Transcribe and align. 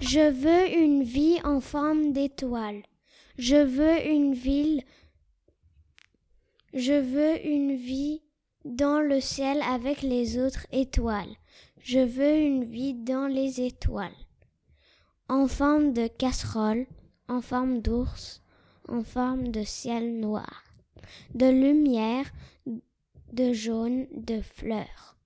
Je 0.00 0.30
veux 0.30 0.78
une 0.78 1.02
vie 1.02 1.38
en 1.44 1.60
forme 1.60 2.12
d'étoile. 2.12 2.82
Je 3.38 3.56
veux 3.56 4.06
une 4.06 4.34
ville. 4.34 4.82
Je 6.72 6.92
veux 6.92 7.46
une 7.46 7.74
vie 7.76 8.22
dans 8.64 9.00
le 9.00 9.20
ciel 9.20 9.62
avec 9.62 10.02
les 10.02 10.38
autres 10.38 10.66
étoiles. 10.72 11.36
Je 11.78 12.00
veux 12.00 12.36
une 12.36 12.64
vie 12.64 12.94
dans 12.94 13.26
les 13.26 13.60
étoiles. 13.60 14.16
En 15.28 15.46
forme 15.46 15.92
de 15.92 16.06
casserole, 16.06 16.86
en 17.28 17.40
forme 17.40 17.80
d'ours, 17.80 18.42
en 18.88 19.02
forme 19.02 19.48
de 19.48 19.62
ciel 19.62 20.18
noir, 20.18 20.64
de 21.34 21.46
lumière, 21.46 22.30
de 23.32 23.52
jaune, 23.52 24.06
de 24.12 24.40
fleurs. 24.40 25.16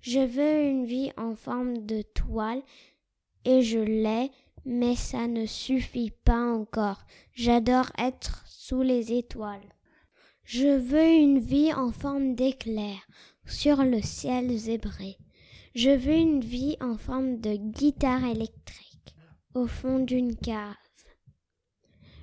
Je 0.00 0.20
veux 0.20 0.62
une 0.62 0.84
vie 0.84 1.12
en 1.16 1.34
forme 1.34 1.84
de 1.86 2.02
toile 2.02 2.62
et 3.44 3.62
je 3.62 3.78
l'ai, 3.78 4.30
mais 4.64 4.96
ça 4.96 5.26
ne 5.26 5.46
suffit 5.46 6.12
pas 6.24 6.44
encore. 6.44 7.02
J'adore 7.32 7.90
être 7.98 8.44
sous 8.46 8.82
les 8.82 9.12
étoiles. 9.12 9.74
Je 10.44 10.78
veux 10.78 11.12
une 11.12 11.38
vie 11.38 11.72
en 11.74 11.92
forme 11.92 12.34
d'éclair 12.34 12.98
sur 13.46 13.84
le 13.84 14.00
ciel 14.00 14.56
zébré. 14.56 15.16
Je 15.74 15.90
veux 15.90 16.14
une 16.14 16.40
vie 16.40 16.76
en 16.80 16.96
forme 16.96 17.38
de 17.38 17.56
guitare 17.56 18.24
électrique 18.24 19.14
au 19.54 19.66
fond 19.66 19.98
d'une 19.98 20.36
cave. 20.36 20.74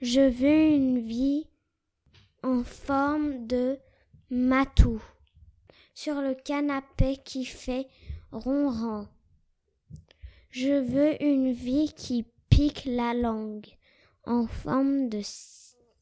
Je 0.00 0.20
veux 0.20 0.74
une 0.74 1.00
vie 1.00 1.48
en 2.42 2.62
forme 2.62 3.46
de 3.46 3.78
matou 4.30 5.02
sur 5.94 6.20
le 6.20 6.34
canapé 6.34 7.16
qui 7.24 7.44
fait 7.44 7.88
ronron. 8.30 9.08
Je 10.50 10.72
veux 10.72 11.22
une 11.22 11.52
vie 11.52 11.92
qui 11.94 12.24
pique 12.48 12.84
la 12.86 13.12
langue 13.14 13.66
en 14.24 14.46
forme 14.46 15.08
de 15.08 15.20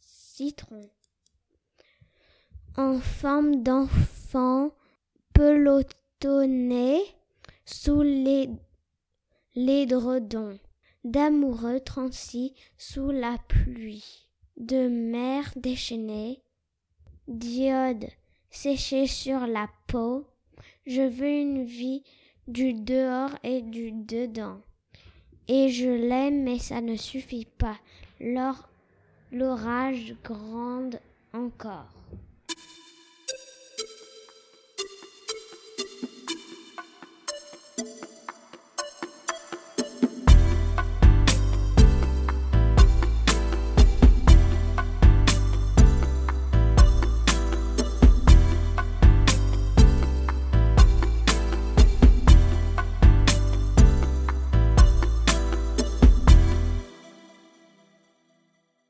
citron, 0.00 0.90
en 2.76 2.98
forme 3.00 3.62
d'enfant 3.62 4.72
pelotonné 5.34 7.00
sous 7.64 8.02
les 8.02 8.48
d'amoureux 11.04 11.80
transis 11.80 12.54
sous 12.78 13.10
la 13.10 13.36
pluie, 13.48 14.28
de 14.56 14.88
mère 14.88 15.52
déchaînée, 15.56 16.42
d'iode 17.28 18.06
séchée 18.50 19.06
sur 19.06 19.46
la 19.46 19.68
peau. 19.86 20.26
Je 20.86 21.02
veux 21.02 21.28
une 21.28 21.64
vie 21.64 22.02
du 22.48 22.74
dehors 22.74 23.30
et 23.42 23.62
du 23.62 23.92
dedans. 23.92 24.60
Et 25.48 25.68
je 25.68 25.88
l'aime, 25.88 26.42
mais 26.42 26.58
ça 26.58 26.80
ne 26.80 26.96
suffit 26.96 27.46
pas. 27.46 27.76
L'orage 29.32 30.14
grande 30.22 31.00
encore. 31.32 31.92